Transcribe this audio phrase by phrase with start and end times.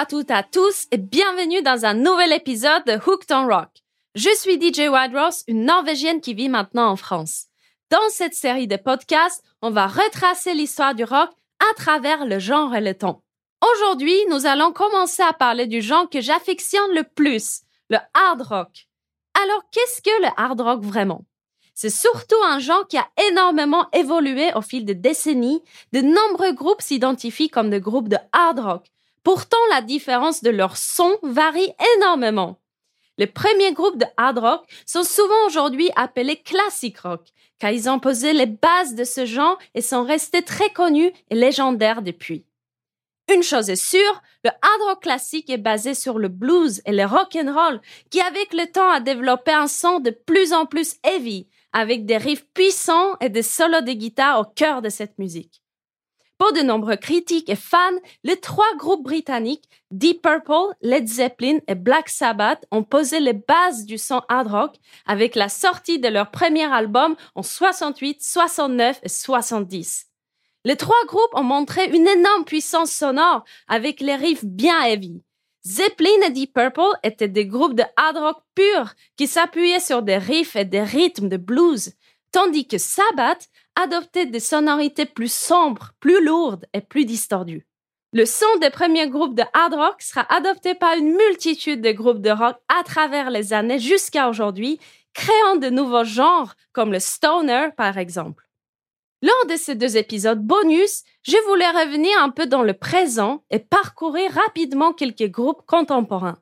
[0.00, 3.68] À toutes et à tous et bienvenue dans un nouvel épisode de Hooked on Rock.
[4.14, 7.48] Je suis DJ Wadros, une Norvégienne qui vit maintenant en France.
[7.90, 11.28] Dans cette série de podcasts, on va retracer l'histoire du rock
[11.58, 13.22] à travers le genre et le temps.
[13.60, 17.60] Aujourd'hui, nous allons commencer à parler du genre que j'affectionne le plus,
[17.90, 18.88] le hard rock.
[19.34, 21.26] Alors, qu'est-ce que le hard rock vraiment?
[21.74, 25.62] C'est surtout un genre qui a énormément évolué au fil des décennies.
[25.92, 28.90] De nombreux groupes s'identifient comme des groupes de hard rock.
[29.22, 32.60] Pourtant, la différence de leur son varie énormément.
[33.18, 37.98] Les premiers groupes de hard rock sont souvent aujourd'hui appelés classic rock, car ils ont
[37.98, 42.46] posé les bases de ce genre et sont restés très connus et légendaires depuis.
[43.32, 47.04] Une chose est sûre, le hard rock classique est basé sur le blues et le
[47.04, 47.80] rock and roll,
[48.10, 52.16] qui avec le temps a développé un son de plus en plus heavy, avec des
[52.16, 55.59] riffs puissants et des solos de guitare au cœur de cette musique.
[56.40, 57.78] Pour de nombreux critiques et fans,
[58.24, 63.84] les trois groupes britanniques, Deep Purple, Led Zeppelin et Black Sabbath, ont posé les bases
[63.84, 69.08] du son hard rock avec la sortie de leur premier album en 68, 69 et
[69.10, 70.06] 70.
[70.64, 75.22] Les trois groupes ont montré une énorme puissance sonore avec les riffs bien heavy.
[75.66, 80.16] Zeppelin et Deep Purple étaient des groupes de hard rock pur qui s'appuyaient sur des
[80.16, 81.92] riffs et des rythmes de blues,
[82.32, 83.50] tandis que Sabbath
[83.82, 87.66] adoptait des sonorités plus sombres, plus lourdes et plus distordues.
[88.12, 92.20] Le son des premiers groupes de hard rock sera adopté par une multitude de groupes
[92.20, 94.80] de rock à travers les années jusqu'à aujourd'hui,
[95.14, 98.48] créant de nouveaux genres comme le stoner par exemple.
[99.22, 103.58] Lors de ces deux épisodes bonus, je voulais revenir un peu dans le présent et
[103.58, 106.38] parcourir rapidement quelques groupes contemporains.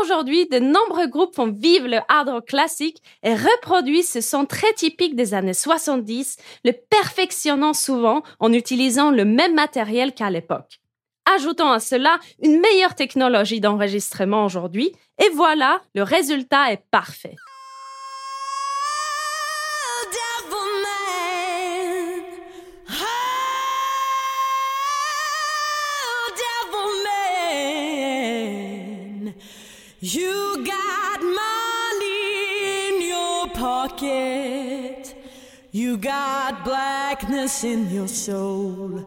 [0.00, 4.72] Aujourd'hui, de nombreux groupes font vivre le hard rock classique et reproduisent ce son très
[4.72, 10.80] typique des années 70, le perfectionnant souvent en utilisant le même matériel qu'à l'époque.
[11.36, 17.36] Ajoutons à cela une meilleure technologie d'enregistrement aujourd'hui et voilà, le résultat est parfait.
[30.04, 35.14] You got money in your pocket.
[35.70, 39.06] You got blackness in your soul.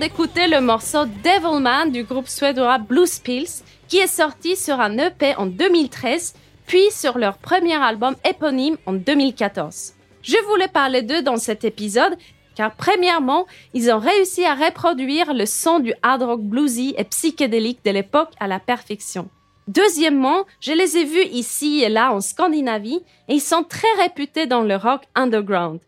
[0.00, 5.34] D'écouter le morceau Devilman du groupe suédois Blues Pills, qui est sorti sur un EP
[5.36, 6.34] en 2013,
[6.66, 9.94] puis sur leur premier album éponyme en 2014.
[10.20, 12.16] Je voulais parler d'eux dans cet épisode
[12.54, 17.84] car premièrement, ils ont réussi à reproduire le son du hard rock bluesy et psychédélique
[17.84, 19.30] de l'époque à la perfection.
[19.66, 24.46] Deuxièmement, je les ai vus ici et là en Scandinavie et ils sont très réputés
[24.46, 25.80] dans le rock underground.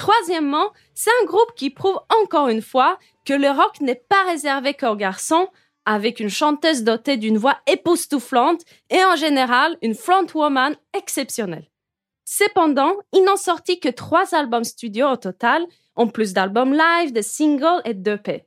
[0.00, 4.72] Troisièmement, c'est un groupe qui prouve encore une fois que le rock n'est pas réservé
[4.72, 5.46] qu'aux garçons,
[5.84, 11.68] avec une chanteuse dotée d'une voix époustouflante et en général une frontwoman exceptionnelle.
[12.24, 15.66] Cependant, ils n'ont sorti que trois albums studio au total,
[15.96, 18.46] en plus d'albums live, de singles et d'EP.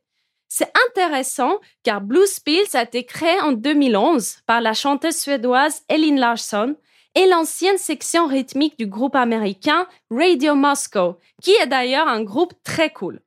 [0.49, 6.17] C'est intéressant car Blues Pills a été créé en 2011 par la chanteuse suédoise Elin
[6.17, 6.75] Larsson
[7.15, 12.91] et l'ancienne section rythmique du groupe américain Radio Moscow, qui est d'ailleurs un groupe très
[12.91, 13.21] cool.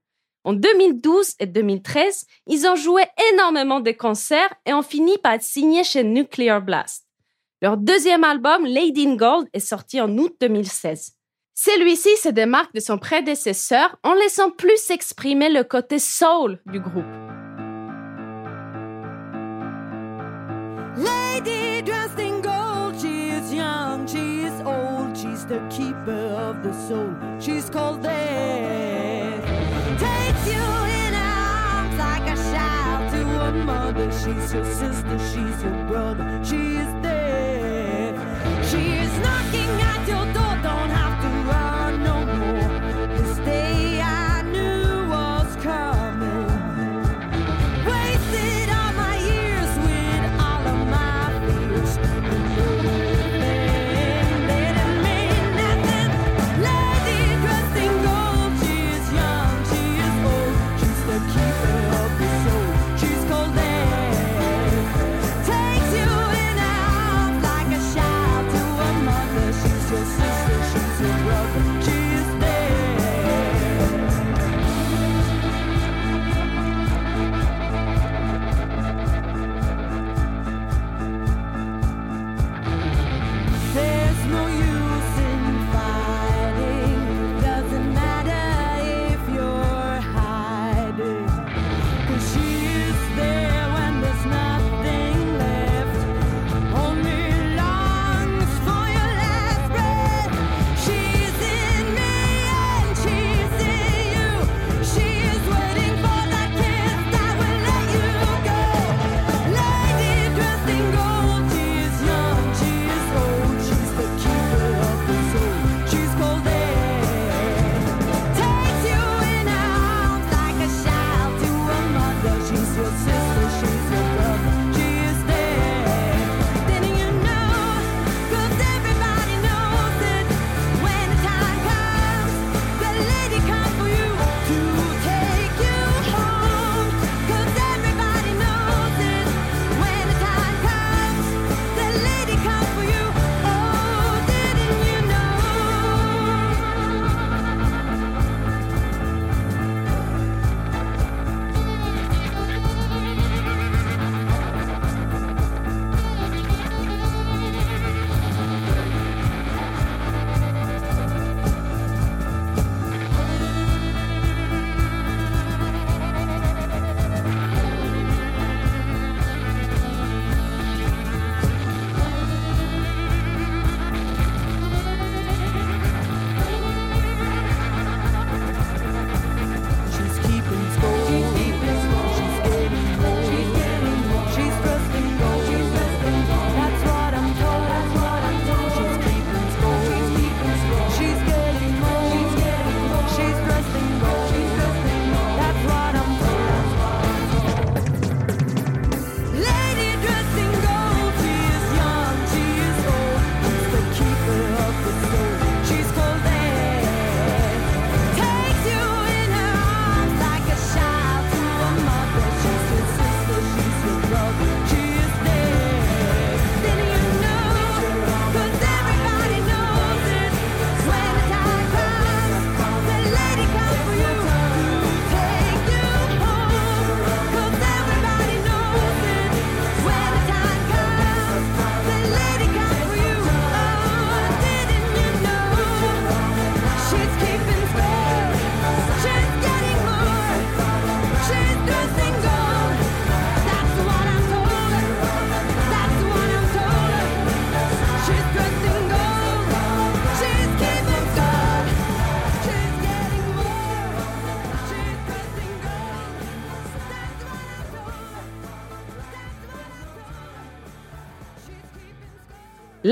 [0.44, 3.02] En 2012 et 2013, ils ont joué
[3.32, 7.04] énormément de concerts et ont fini par être signés chez Nuclear Blast.
[7.62, 11.14] Leur deuxième album, Lady in Gold, est sorti en août 2016.
[11.54, 17.04] Celui-ci se démarque de son prédécesseur en laissant plus exprimer le côté soul du groupe.
[25.48, 29.44] The keeper of the soul, she's called death.
[30.00, 30.64] Takes you
[31.04, 31.36] in her
[31.76, 37.05] arms like a child to a mother, she's your sister, she's your brother, she is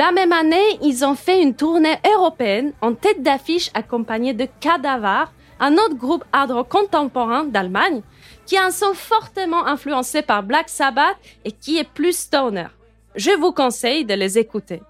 [0.05, 5.33] La même année, ils ont fait une tournée européenne en tête d'affiche accompagnée de Cadavar,
[5.61, 8.03] un autre groupe hard rock contemporain d'Allemagne,
[8.45, 12.67] qui a un son fortement influencé par Black Sabbath et qui est plus stoner.
[13.15, 14.83] Je vous conseille de les écouter.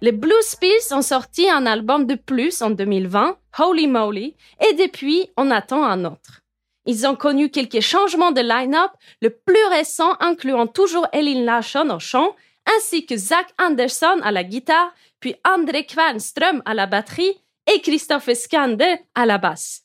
[0.00, 4.34] Les Blue Spills ont sorti un album de plus en 2020, Holy Moly,
[4.68, 6.40] et depuis, on attend un autre.
[6.84, 12.00] Ils ont connu quelques changements de line-up, le plus récent incluant toujours Elin Larsson au
[12.00, 12.34] chant,
[12.66, 17.42] ainsi que Zach Anderson à la guitare, puis André Kvarnström à la batterie
[17.72, 19.84] et Christophe Skander à la basse.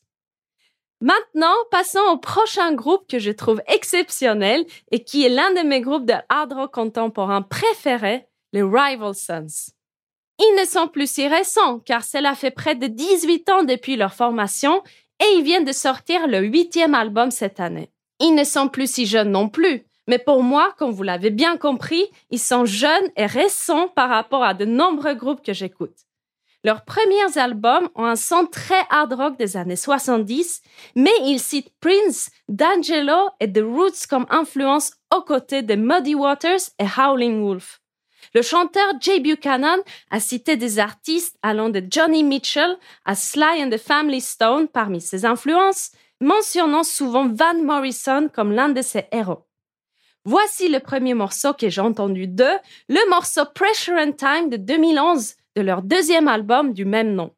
[1.00, 5.80] Maintenant, passons au prochain groupe que je trouve exceptionnel et qui est l'un de mes
[5.80, 9.72] groupes de hard rock contemporain préférés, les Rival Sons.
[10.40, 14.14] Ils ne sont plus si récents car cela fait près de 18 ans depuis leur
[14.14, 14.82] formation
[15.20, 17.90] et ils viennent de sortir le huitième album cette année.
[18.20, 21.56] Ils ne sont plus si jeunes non plus, mais pour moi, comme vous l'avez bien
[21.56, 25.94] compris, ils sont jeunes et récents par rapport à de nombreux groupes que j'écoute.
[26.64, 30.62] Leurs premiers albums ont un son très hard rock des années 70,
[30.96, 36.70] mais ils citent Prince, D'Angelo et The Roots comme influence aux côtés de Muddy Waters
[36.80, 37.80] et Howling Wolf.
[38.34, 39.78] Le chanteur Jay Buchanan
[40.10, 45.00] a cité des artistes allant de Johnny Mitchell à Sly and the Family Stone parmi
[45.00, 49.47] ses influences, mentionnant souvent Van Morrison comme l'un de ses héros.
[50.30, 52.58] Voici le premier morceau que j'ai entendu d'eux,
[52.90, 57.32] le morceau Pressure and Time de 2011 de leur deuxième album du même nom.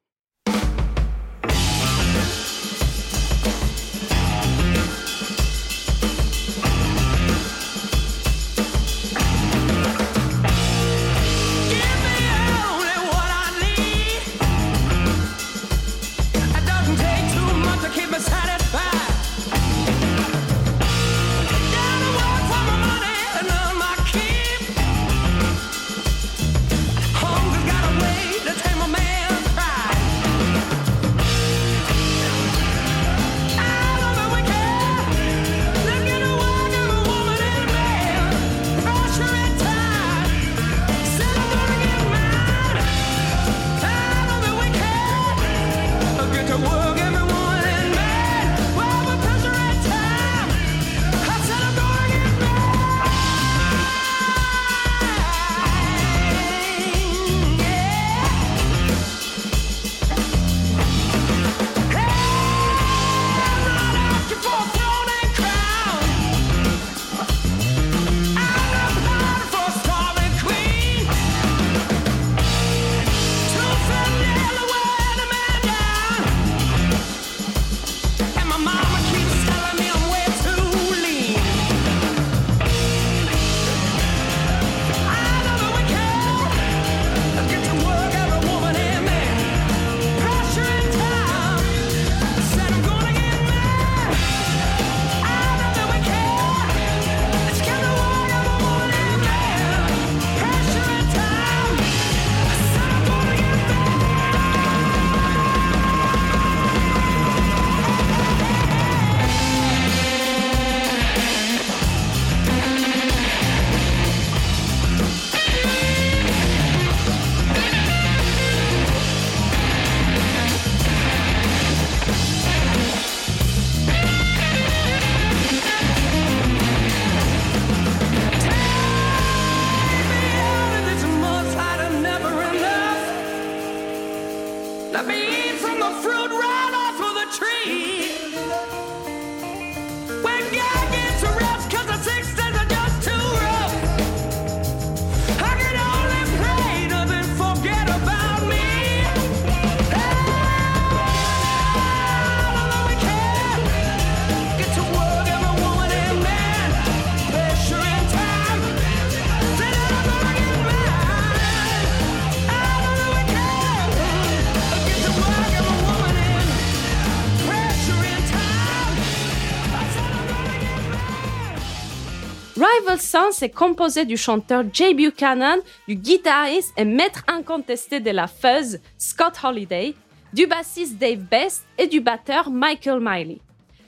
[172.80, 178.26] Rival Sons est composé du chanteur Jay Buchanan, du guitariste et maître incontesté de la
[178.26, 179.94] fuzz Scott Holiday,
[180.32, 183.40] du bassiste Dave Best et du batteur Michael Miley.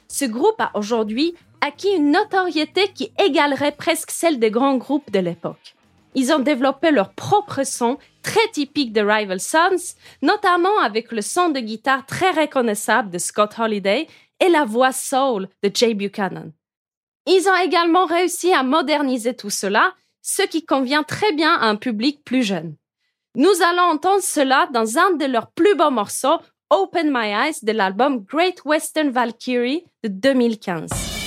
[0.09, 5.21] Ce groupe a aujourd'hui acquis une notoriété qui égalerait presque celle des grands groupes de
[5.21, 5.75] l'époque.
[6.15, 11.49] Ils ont développé leur propre son très typique de Rival Sons, notamment avec le son
[11.49, 14.07] de guitare très reconnaissable de Scott Holiday
[14.39, 16.53] et la voix soul de Jay Buchanan.
[17.27, 21.77] Ils ont également réussi à moderniser tout cela, ce qui convient très bien à un
[21.77, 22.75] public plus jeune.
[23.37, 26.39] Nous allons entendre cela dans un de leurs plus beaux morceaux,
[26.71, 31.22] Open My Eyes, de l'album Great Western Valkyrie de 2015.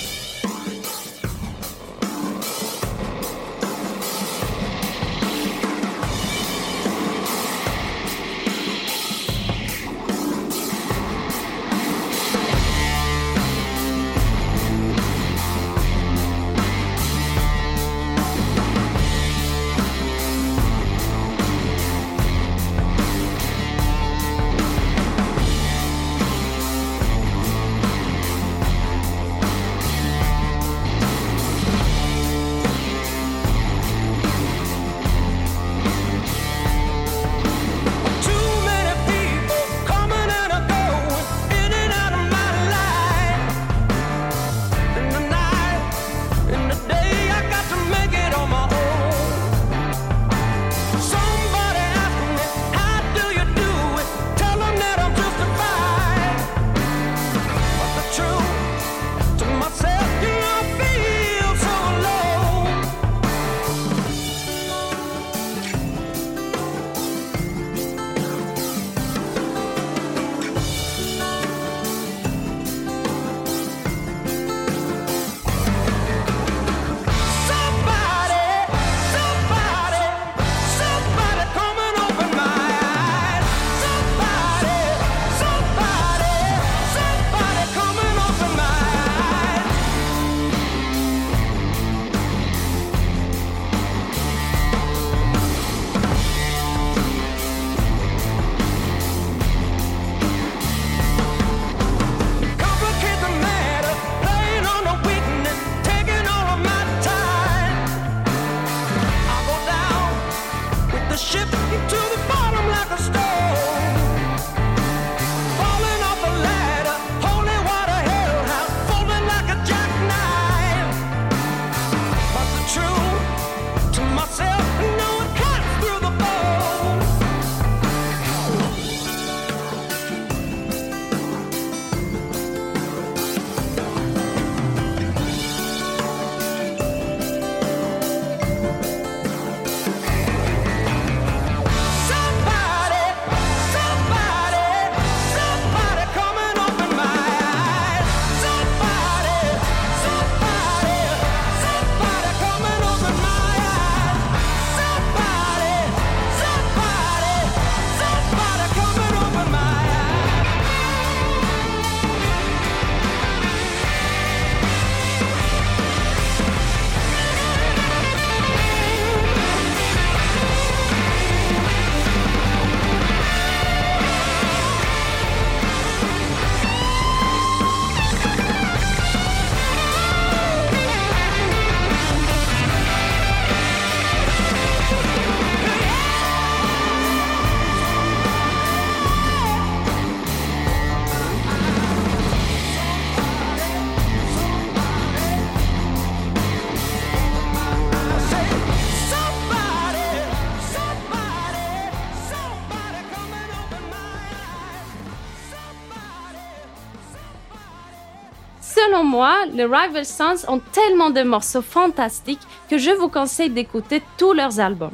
[208.85, 214.01] Selon moi, les Rival Sons ont tellement de morceaux fantastiques que je vous conseille d'écouter
[214.17, 214.93] tous leurs albums.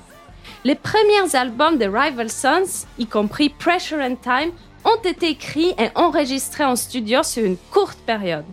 [0.63, 4.51] Les premiers albums de Rival Sons, y compris Pressure and Time,
[4.86, 8.45] ont été écrits et enregistrés en studio sur une courte période.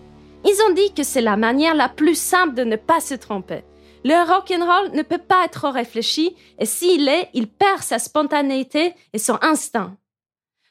[0.44, 3.62] Ils ont dit que c'est la manière la plus simple de ne pas se tromper.
[4.04, 9.18] Le rock'n'roll ne peut pas être réfléchi et s'il l'est, il perd sa spontanéité et
[9.18, 9.96] son instinct.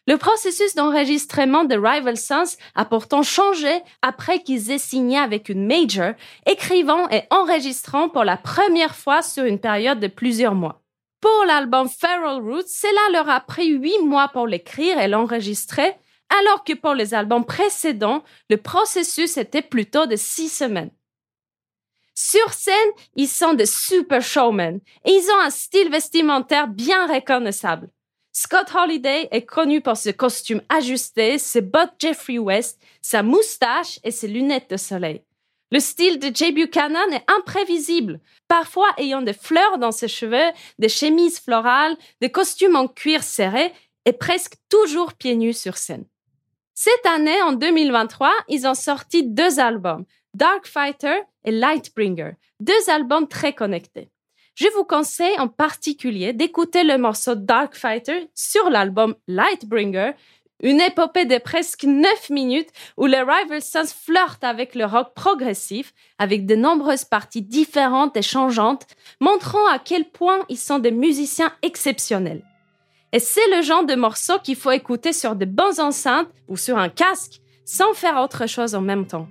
[0.08, 5.68] Le processus d'enregistrement de Rival Sons a pourtant changé après qu'ils aient signé avec une
[5.68, 6.14] major,
[6.46, 10.82] écrivant et enregistrant pour la première fois sur une période de plusieurs mois.
[11.20, 15.94] Pour l'album Feral Roots, cela leur a pris huit mois pour l'écrire et l'enregistrer,
[16.40, 20.92] alors que pour les albums précédents, le processus était plutôt de six semaines.
[22.16, 22.74] Sur scène,
[23.16, 27.90] ils sont des super showmen et ils ont un style vestimentaire bien reconnaissable.
[28.40, 34.12] Scott Holiday est connu pour ses costumes ajustés, ses bottes Jeffrey West, sa moustache et
[34.12, 35.24] ses lunettes de soleil.
[35.72, 40.88] Le style de Jay Buchanan est imprévisible, parfois ayant des fleurs dans ses cheveux, des
[40.88, 43.74] chemises florales, des costumes en cuir serré
[44.06, 46.06] et presque toujours pieds nus sur scène.
[46.76, 53.28] Cette année, en 2023, ils ont sorti deux albums, Dark Fighter et Lightbringer, deux albums
[53.28, 54.12] très connectés.
[54.58, 60.14] Je vous conseille en particulier d'écouter le morceau Dark Fighter sur l'album Lightbringer,
[60.64, 65.94] une épopée de presque 9 minutes où les Rival Sons flirtent avec le rock progressif,
[66.18, 68.88] avec de nombreuses parties différentes et changeantes,
[69.20, 72.42] montrant à quel point ils sont des musiciens exceptionnels.
[73.14, 76.80] Et c'est le genre de morceau qu'il faut écouter sur de bonnes enceintes ou sur
[76.80, 79.28] un casque, sans faire autre chose en même temps.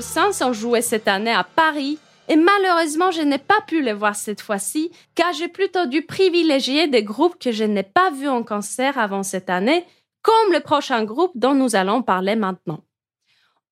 [0.00, 4.40] 1900 ont cette année à Paris et malheureusement je n'ai pas pu les voir cette
[4.40, 8.96] fois-ci car j'ai plutôt dû privilégier des groupes que je n'ai pas vus en concert
[8.98, 9.84] avant cette année,
[10.22, 12.82] comme le prochain groupe dont nous allons parler maintenant.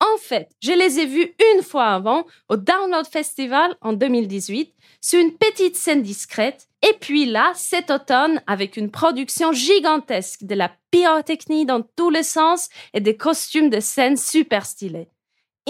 [0.01, 5.21] En fait, je les ai vus une fois avant au Download Festival en 2018 sur
[5.21, 10.71] une petite scène discrète et puis là, cet automne, avec une production gigantesque de la
[10.91, 15.09] pyrotechnie dans tous les sens et des costumes de scène super stylés.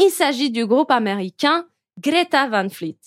[0.01, 1.67] Il s'agit du groupe américain
[1.99, 3.01] Greta Van Fleet.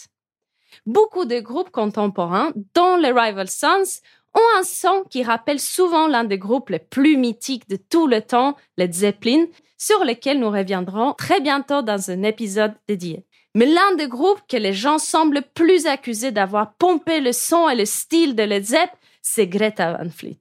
[0.86, 4.02] Beaucoup de groupes contemporains, dont les Rival Sons,
[4.34, 8.22] ont un son qui rappelle souvent l'un des groupes les plus mythiques de tout le
[8.22, 9.46] temps, les Zeppelin,
[9.78, 13.26] sur lesquels nous reviendrons très bientôt dans un épisode dédié.
[13.56, 17.76] Mais l'un des groupes que les gens semblent plus accusés d'avoir pompé le son et
[17.76, 18.90] le style de Led Zepp,
[19.22, 20.40] c'est Greta Van Fleet.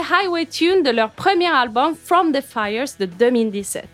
[0.00, 3.88] Highway Tune de leur premier album From the Fires de 2017.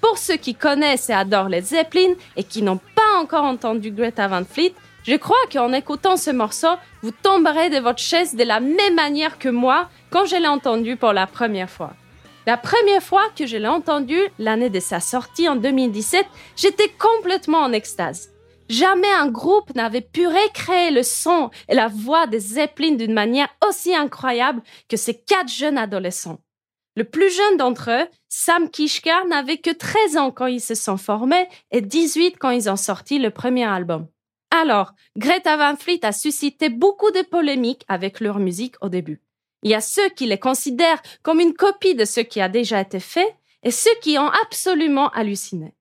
[0.00, 4.28] Pour ceux qui connaissent et adorent les Zeppelin et qui n'ont pas encore entendu Greta
[4.28, 6.68] Van Fleet, je crois qu'en écoutant ce morceau,
[7.02, 10.96] vous tomberez de votre chaise de la même manière que moi quand je l'ai entendu
[10.96, 11.92] pour la première fois.
[12.46, 16.24] La première fois que je l'ai entendu, l'année de sa sortie en 2017,
[16.56, 18.30] j'étais complètement en extase.
[18.68, 23.48] Jamais un groupe n'avait pu recréer le son et la voix des Zeppelin d'une manière
[23.66, 26.38] aussi incroyable que ces quatre jeunes adolescents.
[26.94, 30.96] Le plus jeune d'entre eux, Sam Kishka, n'avait que 13 ans quand ils se sont
[30.96, 34.08] formés et 18 quand ils ont sorti le premier album.
[34.50, 39.22] Alors, Greta Van Fleet a suscité beaucoup de polémiques avec leur musique au début.
[39.62, 42.80] Il y a ceux qui les considèrent comme une copie de ce qui a déjà
[42.80, 45.74] été fait et ceux qui ont absolument halluciné.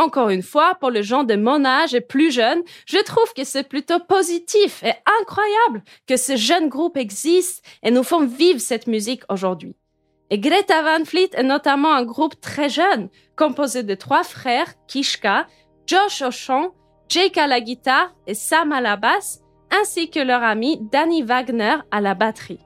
[0.00, 3.44] Encore une fois, pour le genre de mon âge et plus jeune, je trouve que
[3.44, 8.86] c'est plutôt positif et incroyable que ce jeune groupe existe et nous font vivre cette
[8.86, 9.76] musique aujourd'hui.
[10.30, 15.46] Et Greta Van Fleet est notamment un groupe très jeune, composé de trois frères, Kishka,
[15.86, 16.72] Josh au chant,
[17.10, 21.76] Jake à la guitare et Sam à la basse, ainsi que leur ami Danny Wagner
[21.90, 22.64] à la batterie.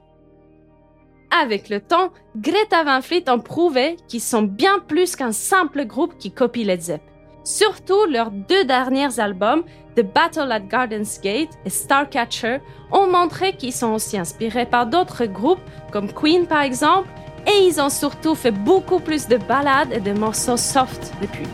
[1.37, 6.17] Avec le temps, Greta Van Fleet ont prouvé qu'ils sont bien plus qu'un simple groupe
[6.17, 7.01] qui copie les Zepp.
[7.45, 9.63] Surtout leurs deux derniers albums,
[9.95, 12.57] The Battle at Garden's Gate et Starcatcher,
[12.91, 17.07] ont montré qu'ils sont aussi inspirés par d'autres groupes, comme Queen par exemple,
[17.45, 21.47] et ils ont surtout fait beaucoup plus de ballades et de morceaux soft depuis.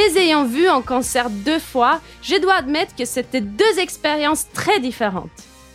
[0.00, 4.80] Les ayant vus en concert deux fois, je dois admettre que c'était deux expériences très
[4.80, 5.28] différentes.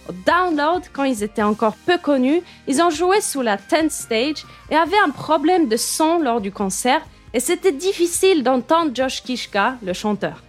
[0.10, 4.44] Au Download, quand ils étaient encore peu connus, ils ont joué sous la 10th stage
[4.72, 9.76] et avaient un problème de son lors du concert et c'était difficile d'entendre Josh Kishka,
[9.84, 10.42] le chanteur.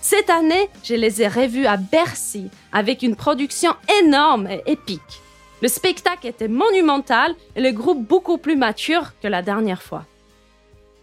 [0.00, 5.20] Cette année, je les ai revus à Bercy avec une production énorme et épique.
[5.60, 10.06] Le spectacle était monumental et le groupe beaucoup plus mature que la dernière fois.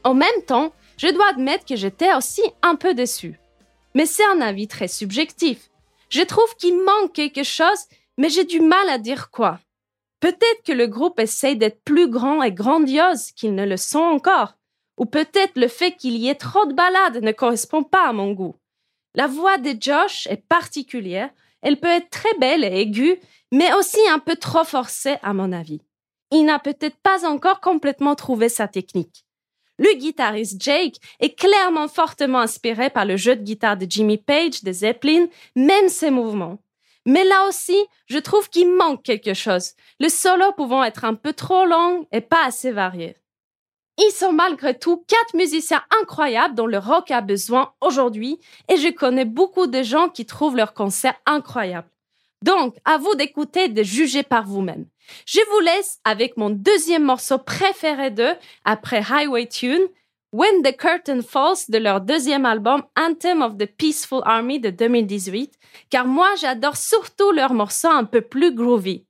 [0.03, 3.39] En même temps, je dois admettre que j'étais aussi un peu déçu.
[3.95, 5.69] Mais c'est un avis très subjectif.
[6.09, 7.85] Je trouve qu'il manque quelque chose,
[8.17, 9.61] mais j'ai du mal à dire quoi.
[10.19, 14.55] Peut-être que le groupe essaye d'être plus grand et grandiose qu'ils ne le sont encore.
[14.97, 18.33] Ou peut-être le fait qu'il y ait trop de ballades ne correspond pas à mon
[18.33, 18.57] goût.
[19.15, 21.29] La voix de Josh est particulière,
[21.61, 23.21] elle peut être très belle et aiguë,
[23.53, 25.81] mais aussi un peu trop forcée à mon avis.
[26.31, 29.23] Il n'a peut-être pas encore complètement trouvé sa technique.
[29.79, 34.61] Le guitariste Jake est clairement fortement inspiré par le jeu de guitare de Jimmy Page
[34.61, 36.59] de Zeppelin, même ses mouvements.
[37.05, 41.31] Mais là aussi, je trouve qu'il manque quelque chose, le solo pouvant être un peu
[41.31, 43.15] trop long et pas assez varié.
[43.97, 48.37] Ils sont malgré tout quatre musiciens incroyables dont le rock a besoin aujourd'hui
[48.69, 51.89] et je connais beaucoup de gens qui trouvent leur concert incroyable.
[52.43, 54.85] Donc, à vous d'écouter et de juger par vous-même.
[55.25, 59.87] Je vous laisse avec mon deuxième morceau préféré d'eux après Highway Tune,
[60.31, 65.55] When the Curtain Falls de leur deuxième album Anthem of the Peaceful Army de 2018,
[65.89, 69.05] car moi j'adore surtout leurs morceaux un peu plus groovy.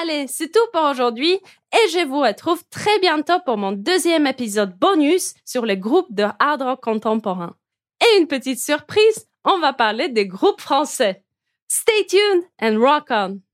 [0.00, 4.74] Allez, c'est tout pour aujourd'hui et je vous retrouve très bientôt pour mon deuxième épisode
[4.78, 7.54] bonus sur les groupes de hard rock contemporain.
[8.00, 11.22] Et une petite surprise, on va parler des groupes français.
[11.74, 13.44] Stay tuned and rock on!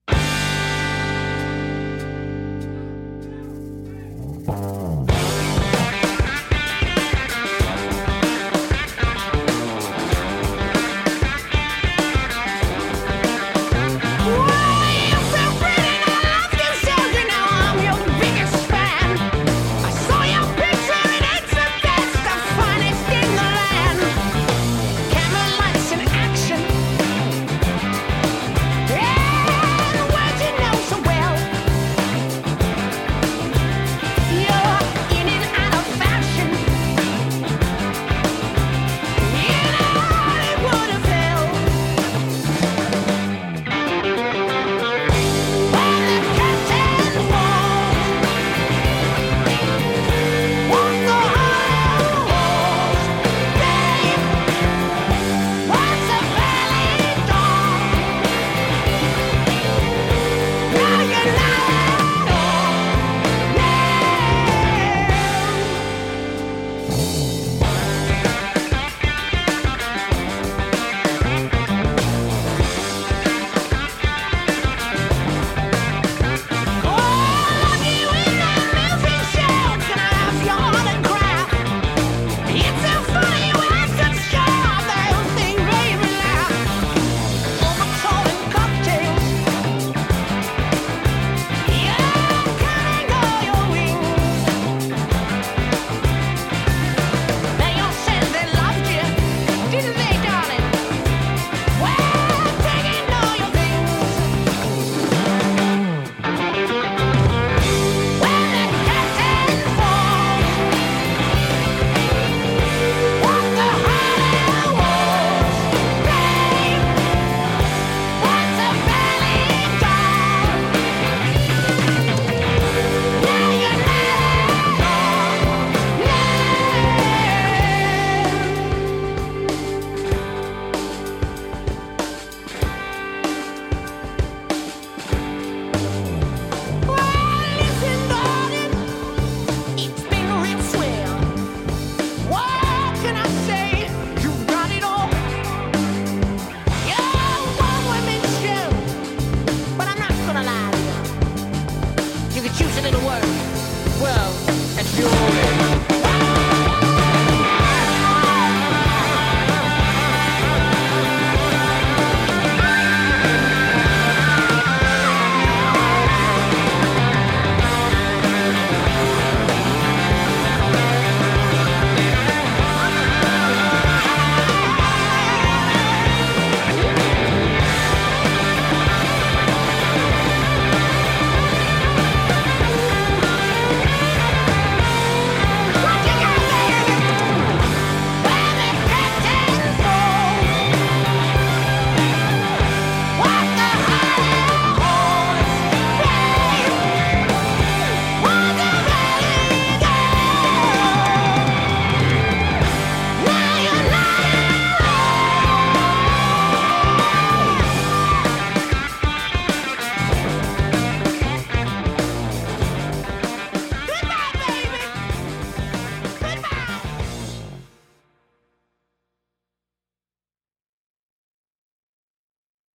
[154.01, 154.33] well
[154.79, 155.68] and fury.